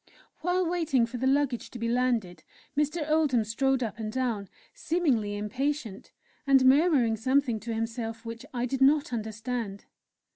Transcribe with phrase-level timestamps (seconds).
[0.39, 2.43] While waiting for the luggage to be landed,
[2.75, 3.07] Mr.
[3.07, 6.11] Oldham strode up and down, seemingly impatient,
[6.47, 9.85] and murmuring something to himself which I did not understand.